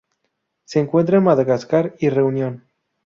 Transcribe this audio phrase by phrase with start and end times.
[0.65, 2.65] Se encuentra en Madagascar y Reunión.